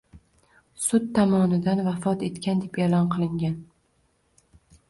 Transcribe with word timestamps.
Sud 0.85 1.03
tomonidan 1.17 1.83
vafot 1.89 2.25
etgan 2.31 2.65
deb 2.65 2.81
e’lon 2.87 3.13
qilingan 3.17 3.55